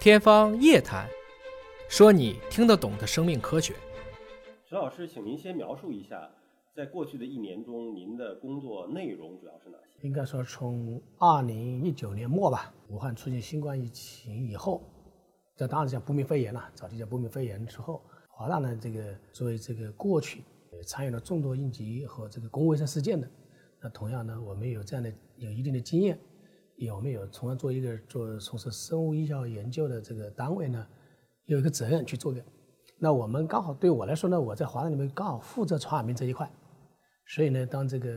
[0.00, 1.06] 天方夜谭，
[1.86, 3.74] 说你听得懂的生命科学。
[4.66, 6.26] 石老师，请您先描述一下，
[6.74, 10.08] 在过去的一年中，您的工作内容主要是哪些？
[10.08, 14.82] 应该说，从二零一九年末吧，武汉出现新冠疫情以后，
[15.54, 20.42] 这当然叫不明肺炎了，早期叫不明肺炎之后，华大呢，这个作为这个过去
[20.86, 23.28] 参与了众多应急和这个公共卫生事件的，
[23.82, 26.18] 那同样呢，我们有这样的有一定的经验。
[26.80, 30.86] 有没有从而做一个做从事生物医药研究的这个单位呢？
[31.44, 32.42] 有一个责任去做个。
[32.98, 36.50] 那我们刚好对我来说呢，我在华大里面刚好负责传染病这一块，
[37.26, 38.10] 所以呢，当这个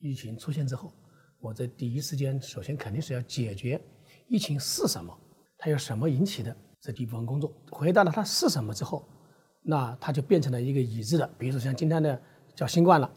[0.00, 0.92] 疫情出现之后，
[1.38, 3.80] 我在第一时间首先肯定是要解决
[4.26, 5.16] 疫情是什么，
[5.56, 7.52] 它由什么引起的这第一部分工作。
[7.70, 9.06] 回答了它是什么之后，
[9.62, 12.20] 那它就变成了一个已知的，比如说像今天的
[12.56, 13.08] 叫新冠了，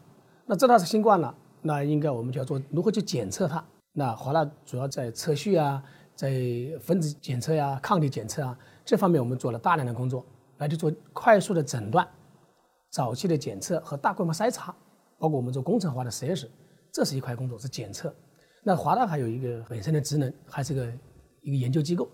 [0.46, 3.64] 那知道是新冠了，那应该我们就要做如何去检测它。
[3.98, 5.82] 那华大主要在测序啊，
[6.14, 6.30] 在
[6.80, 10.24] 分子检测呀、抗体检测啊这方面，我们做了大量的工作，
[10.58, 12.06] 来去做快速的诊断、
[12.90, 14.72] 早期的检测和大规模筛查，
[15.18, 16.48] 包括我们做工程化的实验室，
[16.92, 18.14] 这是一块工作是检测。
[18.62, 20.86] 那华大还有一个本身的职能，还是个
[21.42, 22.08] 一个研究机构。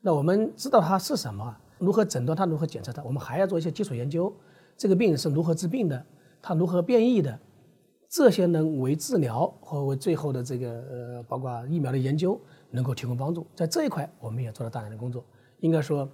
[0.00, 4.34] 那我们知道它是什么，如何诊断它，如何检测它，我们还要做一些基础研究。
[4.76, 6.04] 这个病是如何治病的，
[6.42, 7.38] 它如何变异的。
[8.14, 12.40] 这些能为治疗和为最后的这个呃，包括疫苗的研究
[12.70, 15.24] 能够提供帮助，在这一块我们也做了大量的工作。
[15.58, 16.08] 应该说，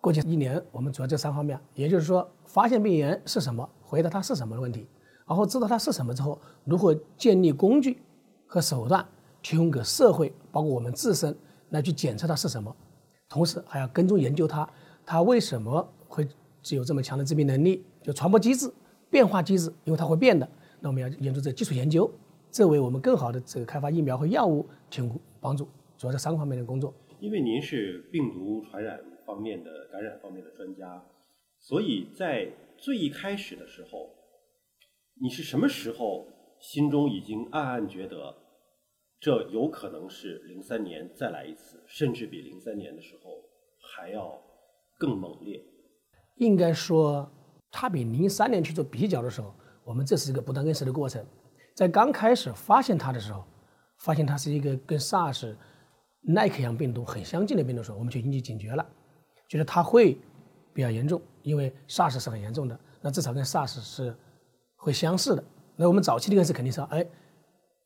[0.00, 4.88] 过去一年我们主要这三方面，也就是说，发现病原是什么，回答它是什么的问题，
[5.26, 8.00] 然后知道它是什么之后，如何建立工具
[8.46, 9.06] 和手段，
[9.42, 11.36] 提供给社会，包括我们自身
[11.68, 12.74] 来去检测它是什么，
[13.28, 14.66] 同时还要跟踪研究它，
[15.04, 16.26] 它为什么会
[16.62, 18.72] 具有这么强的致病能力，就传播机制、
[19.10, 20.48] 变化机制，因为它会变的。
[20.82, 22.10] 那我们要研究这基础研究，
[22.50, 25.68] 这为我们更好的这个开发疫苗和药物提供帮助。
[25.96, 26.92] 主要这三个方面的工作。
[27.20, 31.00] 因为您是病毒传染方面的感染方面的专家，
[31.60, 34.10] 所以在最一开始的时候，
[35.20, 36.26] 你是什么时候
[36.58, 38.34] 心中已经暗暗觉得，
[39.20, 43.30] 这有可能是零三年再来一次，甚至比零三年的时候
[43.78, 44.36] 还要
[44.98, 45.62] 更猛烈？
[46.38, 47.30] 应该说，
[47.70, 49.54] 它比零三年去做比较的时候。
[49.84, 51.24] 我们这是一个不断认识的过程，
[51.74, 53.44] 在刚开始发现它的时候，
[53.98, 55.54] 发现它是一个跟 SARS、
[56.22, 58.86] 耐克样病毒很相近的病毒时候，我们就引起警觉了，
[59.48, 60.18] 觉得它会
[60.72, 64.16] 比较严重，因为 SARS 是很严重的，那至少跟 SARS 是
[64.76, 65.42] 会相似的。
[65.74, 67.04] 那我们早期的认识肯定是，哎，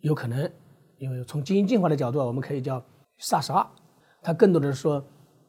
[0.00, 0.50] 有可能，
[0.98, 2.84] 因为从基因进化的角度，我们可以叫
[3.20, 3.66] SARS 二，
[4.22, 5.02] 它更多的是说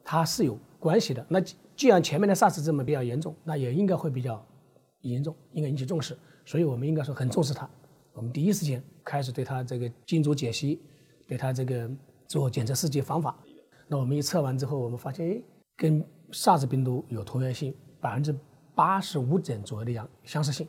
[0.03, 1.25] 它是有关系的。
[1.27, 1.41] 那
[1.75, 4.45] 既然前面的 SARS 这么比较严重，那也应该会比较
[5.01, 6.17] 严重，应该引起重视。
[6.47, 7.69] 所以我们应该说很重视它，
[8.13, 10.81] 我们第一时间开始对它这个基因组解析，
[11.27, 11.91] 对它这个
[12.25, 13.37] 做检测试剂方法。
[13.85, 15.41] 那我们一测完之后，我们发现，哎，
[15.75, 18.33] 跟 SARS 病毒有同源性，百分之
[18.73, 20.65] 八十五点左右的样相似性，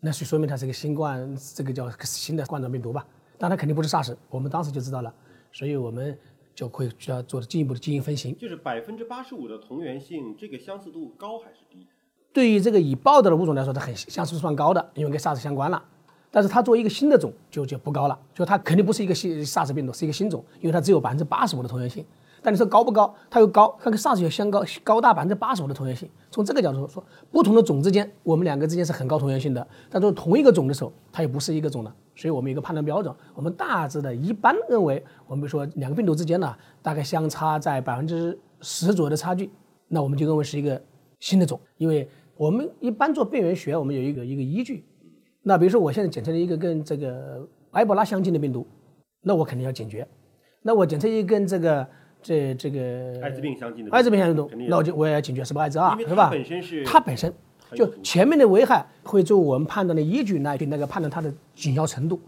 [0.00, 3.06] 那是说明它是个新冠，这个叫新的冠状病毒吧？
[3.36, 5.14] 但它肯定不是 SARS，我们当时就知道了，
[5.52, 6.18] 所以我们
[6.54, 8.34] 就会需要做进一步的基因分型。
[8.38, 11.86] 就是百分之八十五的同源性，这个相似度高还是低？
[12.32, 15.82] 对于这个已报道的物种来说，它很相似算高的，因为跟 SARS 相关了。
[16.30, 22.02] 但是它作为一个新的种，就就不高了，就它肯定不是一个新 SARS 病毒，是一个新种，因为它只有百分之八十五的同源性。
[22.40, 23.14] 但你说高不高？
[23.30, 26.08] 它又高，它跟 SARS 又相高，高大百分之八十五的同源性。
[26.30, 29.64] 从这个角度说，不同的种之间，我们两个之间是很高同源性的。
[29.90, 31.94] 但是同一个种的时候，它又不是一个种了。
[32.16, 39.50] 所以我们有一个判断标准，我们大致的一般认为，我们比如说两个病毒之间呢，大概相差在百分之十左右的差距，
[39.88, 40.80] 那我们就认为是一个
[41.20, 42.08] 新的种，因为。
[42.42, 44.84] 我们一般做病原学，我们有一个一个依据。
[45.44, 48.66] 那比如说，我现在检测了一个跟这个埃博拉相近的病毒，
[49.22, 50.04] 那我肯定要警觉。
[50.62, 51.86] 那我检测一个跟这个
[52.20, 56.24] 这这个艾滋病相近的艾滋病相近的病毒，那我就我也要警觉是不是艾滋啊，是吧？
[56.24, 57.32] 它本身是它本身
[57.76, 62.20] 就前面的危害会作为我们判断的依据来去那个判断它的紧要程度。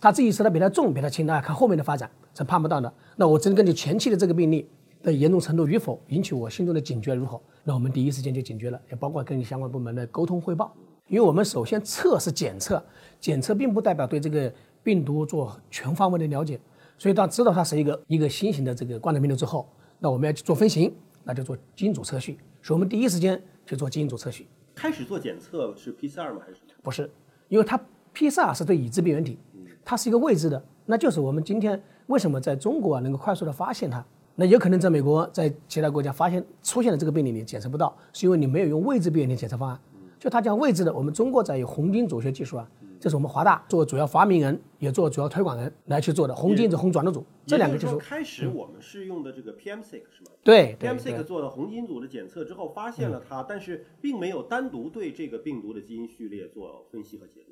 [0.00, 2.90] 它这一次它比它重比它轻，那看后面的发展是判不到的。
[3.16, 4.66] 那我只能根据前期的这个病例。
[5.02, 7.40] 的严重程度与否引起我心中的警觉如何？
[7.64, 10.74] 那我们第一时间就警觉了，也包括跟相关部门的沟通汇报。
[11.06, 12.82] 因为我们首先测是检测，
[13.18, 14.52] 检测并不代表对这个
[14.82, 16.60] 病毒做全方位的了解。
[16.98, 19.68] 所以当知道它是一个一个新型的这个冠状病毒之后，
[19.98, 22.38] 那我们要去做分型，那就做基因组测序。
[22.62, 24.46] 所以我们第一时间去做基因组测序。
[24.74, 26.40] 开始做检测是 PCR 吗？
[26.44, 27.10] 还是不是？
[27.48, 27.80] 因为它
[28.14, 29.38] PCR 是对已知病原体，
[29.84, 34.04] 它是一个未知的，那就是我们今天为什么在中国啊能够快速的发现它。
[34.40, 39.80] 那有可能在美国，在其他国家发现出现了这个病例，你检测不到，是因为你没有用位置病原体检测方案。
[40.16, 42.70] 就他讲位置的，我们中国在有红金组学技术啊，
[43.00, 47.98] 这是我们华大做主要发明人，也做主要推广人来去做的红金组、红转录组这两个技术。
[47.98, 50.30] 开始我们是用的这个 PM6 是吗？
[50.44, 57.47] 对对 PM6 对做了红金组的检测之后，发现了它，但是并没有单独对这个病毒的基因序列做分析和解读。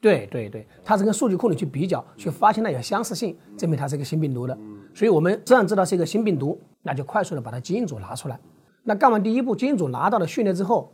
[0.00, 4.56] 对对对，它是跟数据库里去比较，去发现它有相似性，证明它是一个新病毒的。
[4.94, 8.40] 所以我们这样知道是一个新病毒，那就快速的把它基因组拿出来。
[8.82, 10.90] 那干完第一步，基因组拿到了序列之后，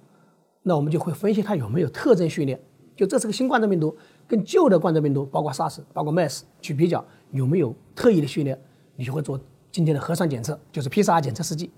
[0.63, 2.61] 那我们就会分析它有没有特征序列，
[2.97, 8.61] 就这是个新冠状病毒，跟旧的冠状病毒，包括 SARS、包括 MERS 去比较有没有特异的序列，
[8.97, 11.71] 你就会做今天的核酸检测，就是 PCR 检测试剂。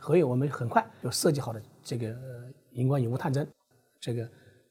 [0.00, 2.44] 所以我们很快就设计好了这个呃
[2.74, 3.46] 荧光荧物探针，
[4.00, 4.26] 这个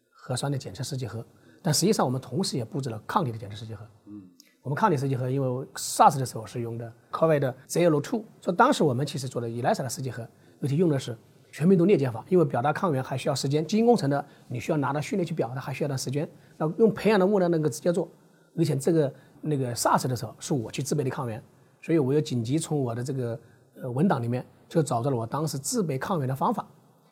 [0.10, 1.24] 核酸的检测试剂盒。
[1.66, 3.84] 但实际上，我们同时也布置了抗体的检测试剂盒。
[4.06, 4.22] 嗯，
[4.62, 8.04] 我们抗体试剂盒，因为 SARS 的时候是用的 COVID 的 ZL2，
[8.40, 10.22] 所以当时我们其实做的 ELISA 的试剂盒，
[10.62, 11.18] 而且用的是
[11.52, 16.30] 全病毒裂解法，因为表达抗原还需要时间，基因工程的你需要拿到序列去表达，还需要段时间。
[16.56, 18.08] 那用培养的物呢，能够直接做，
[18.56, 19.12] 而且这个
[19.42, 21.44] 那个 SARS 的时候是我去制备的抗原，
[21.82, 23.40] 所以我又紧急从我的这个
[23.82, 26.64] 呃文档里面就找到了我当时制备抗原的方法，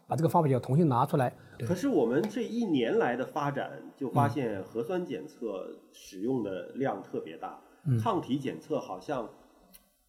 [0.08, 1.34] 把这个方法就重新拿出来。
[1.60, 7.60] 可是我们这一年来的发展，就发现核酸检测使用的量特别大，
[8.02, 9.30] 抗体检测好像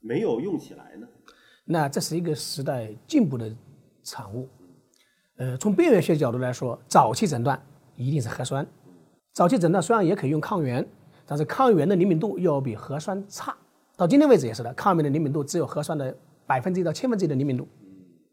[0.00, 1.06] 没有用起来呢。
[1.64, 3.50] 那这是一个时代进步的
[4.02, 4.48] 产物。
[5.36, 7.60] 呃，从病原学角度来说，早期诊断
[7.96, 8.66] 一定是核酸。
[9.32, 10.86] 早期诊断虽然也可以用抗原，
[11.26, 13.56] 但是抗原的灵敏度要比核酸差。
[13.96, 16.16] 到今天为止也是的，抗原的灵敏度只有核酸的
[16.46, 17.66] 百分之一到千分之一的灵敏度，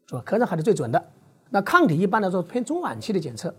[0.06, 0.22] 是吧？
[0.26, 1.02] 核酸还是最准的。
[1.54, 3.54] 那抗体一般来说偏中晚期的检测，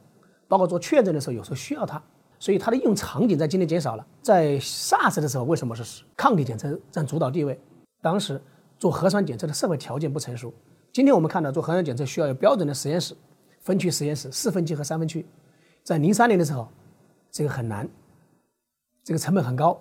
[0.48, 2.02] 包括做确诊的时候，有时候需要它，
[2.40, 4.04] 所以它的应用场景在今天减少了。
[4.20, 7.60] 在 SARS 的时候，为什么是抗体检测占主导地位？
[8.02, 8.42] 当时
[8.80, 10.52] 做核酸检测的社会条件不成熟。
[10.92, 13.16] 今天我们看到做核酸检测需要有标准的实验室，
[13.62, 15.24] 分区实验室，四分区和三分区。
[15.84, 16.68] 在零三年的时候，
[17.32, 17.88] 这个很难，
[19.04, 19.80] 这个成本很高，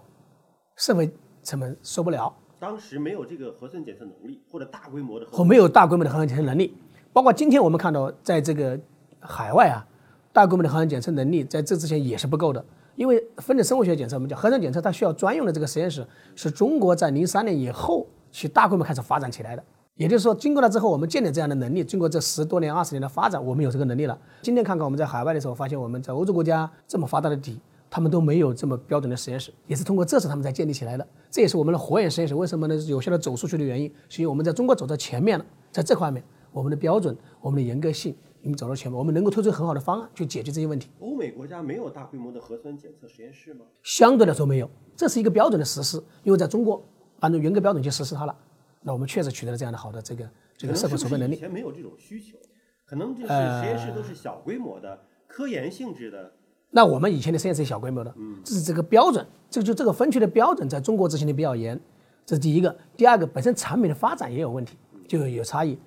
[0.76, 1.10] 社会
[1.42, 2.30] 成本受不了，
[2.60, 6.76] 当时没有这个核酸检测能力，或者大规模的核和酸没有大规模的核酸检测能力。
[7.12, 8.78] 包括今天我们看到，在这个
[9.20, 9.84] 海外啊，
[10.32, 12.64] 大规模的核酸检测能力在这之前也是不够的。
[12.96, 19.62] 因为分子生物学检测，我们讲核酸检测，它需要专用的这个实验室，是中国在零三年以后去大规模开始发展起来的。
[19.94, 24.18] 也就是说，经过了之后，我们建立这样的能力，经过这十多年、二十年的发展，我们有这个能力了。
[24.40, 27.60] 今天看看我们在海外的时候，发现我们在欧洲国家这么发达的底，
[27.90, 31.06] 他们都没有这么标准的实验室，也是通过这次他们才建立起来的。
[31.30, 40.88] 这也是我们的火眼实验室为什么呢有效的走出去的原因，是因为我们在中国走在前面了，在这方面，我们的标准、我们的严格性，我们走到前面，我们能够推出很好的方案去解决这些问题。
[41.00, 43.64] 欧美国家没有大规模的核酸检测实验室吗？
[43.82, 46.82] 相对来说没有，这是一个标准的实施，因为在中国
[47.20, 48.36] 按照严格标准去实施它了。
[48.82, 51.34] 那我们确实取得了这样的好的这个这个社会可能是不是以筹备能力。
[51.34, 52.36] 以前没有这种需求，
[52.84, 56.32] 可能就是呃实验室都是小规模的、科研性质的。
[56.74, 58.12] 那我们以前的实验室是小规模的，
[58.42, 61.78] 这是这个标准，这个就这个分区的标准在中国执行的比较严，
[62.26, 62.74] 这是第一个。
[62.96, 64.76] 第二个，本身产品的发展也有问题，
[65.06, 65.78] 就有差异。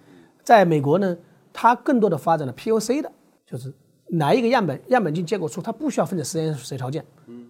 [0.45, 1.18] 在美国呢，
[1.51, 3.12] 它更多的发展了 POC 的，
[3.45, 3.74] 就是
[4.09, 7.03] 来一个样本，样本进结果出，它不需要分子实验室条件。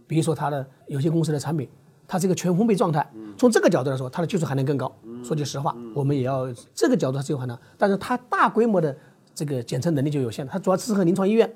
[0.08, 1.70] 比如说它的有些公司的产品，
[2.08, 3.06] 它是一个全封闭状态，
[3.38, 4.90] 从这个角度来说，它的技术含量更高。
[5.24, 8.96] 说句实话，我们也要这个角度它技术含量，但是它大规模的
[9.34, 11.54] 这个检测能力就有限，它主要适合临床医院。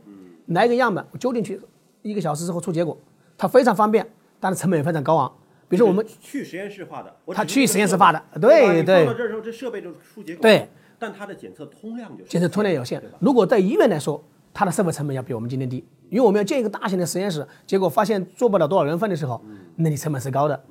[0.47, 1.61] 来一个样本，我揪进去，
[2.01, 2.97] 一个小时之后出结果，
[3.37, 4.05] 它非常方便，
[4.39, 5.31] 但是成本也非常高昂。
[5.69, 10.41] 比如说我们去实验室化的，我它只是一个去实验室化的对对放到这儿之后，这设备就出结果。
[10.41, 10.67] 对，
[10.99, 13.01] 但它的检测通量就是检测通量有限。
[13.19, 14.21] 如果在医院来说，
[14.53, 19.41] 它的设备成本要比我们今天低，因为我们要建一个大型的实验室，结果发现做不了多少人份的时候，
[19.77, 20.61] 那你成本是高的。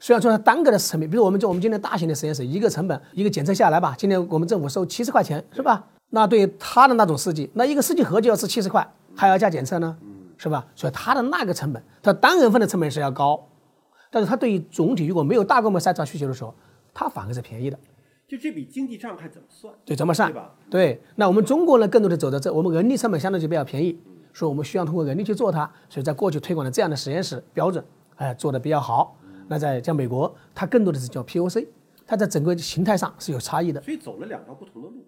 [0.00, 5.84] 虽然说它单个的成本，比如我们就我们今天大型的实验室，一个成本一个检测下来吧，今天我们政府收七十块钱，是吧？
[6.10, 9.96] 那对于它的那种试剂，那一个试剂盒就要是七十块，还要加检测呢，
[10.36, 10.64] 是吧？
[10.74, 13.48] 所以它的那个成本，它单人份的成本是要高，
[14.10, 16.54] 但是它对于总体如果没有大规模筛查需求的时候，
[16.92, 17.78] 它反而是便宜的。
[18.26, 19.74] 就这笔经济账还怎么算？
[19.84, 20.30] 对，怎么算？
[20.30, 20.54] 对吧？
[20.70, 23.98] 对，那我们中国呢，更多的走的这，我们人力成本相对就比较便宜，
[24.32, 27.84] 所以我们需要通过人力去做它，所以在过去推广的这样的实验室标准，
[28.16, 29.16] 哎、做的比较好。
[29.46, 31.66] 那在像美国，它更多的是叫 POC，
[32.06, 33.82] 它在整个形态上是有差异的。
[33.82, 35.06] 所以走了两条不同的路。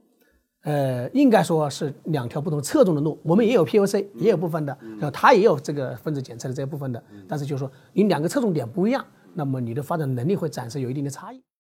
[0.65, 3.19] 呃，应该说是两条不同侧重的路。
[3.23, 11.41] 我们也有 POC，也有部分的，然后它也有这个分子检测的这一部分的，但是就是说你两个侧重点不一样，那么你的发展能力会暂时有一定的差异。